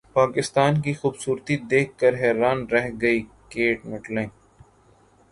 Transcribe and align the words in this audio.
پاکستان 0.15 0.73
کی 0.83 0.93
خوبصورتی 1.01 1.55
دیکھ 1.71 1.91
کر 1.99 2.13
حیران 2.21 2.59
رہ 2.73 2.87
گئی 3.01 3.21
کیٹ 3.51 3.85
مڈلٹن 3.85 4.17